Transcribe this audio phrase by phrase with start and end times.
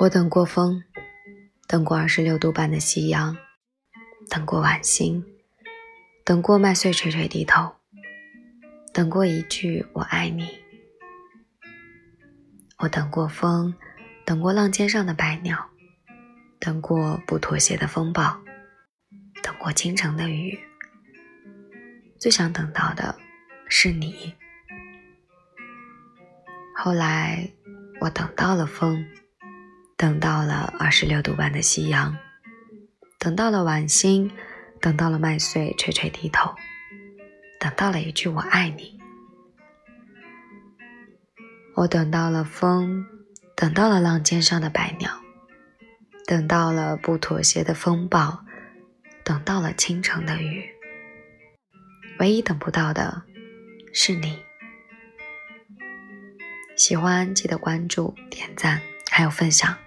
[0.00, 0.82] 我等过风，
[1.66, 3.36] 等过二十六度半的夕阳，
[4.28, 5.24] 等过晚星，
[6.24, 7.76] 等过麦穗垂垂低头，
[8.92, 10.62] 等过一句“我爱你”。
[12.78, 13.74] 我等过风，
[14.26, 15.70] 等过浪尖上的白鸟，
[16.58, 18.38] 等过不妥协的风暴，
[19.42, 20.58] 等过倾城的雨。
[22.18, 23.16] 最想等到的
[23.68, 24.34] 是你。
[26.74, 27.50] 后来，
[28.00, 29.06] 我等到了风。
[29.96, 32.14] 等到了二十六度半的夕阳，
[33.18, 34.28] 等到了晚星，
[34.80, 36.52] 等到了麦穗垂垂低头，
[37.60, 38.98] 等到了一句“我爱你”。
[41.76, 43.06] 我等到了风，
[43.54, 45.08] 等到了浪尖上的白鸟，
[46.26, 48.44] 等到了不妥协的风暴，
[49.24, 50.64] 等到了倾城的雨。
[52.18, 53.22] 唯一等不到的
[53.92, 54.42] 是你。
[56.76, 58.80] 喜欢记得关注、点赞，
[59.10, 59.83] 还有分享。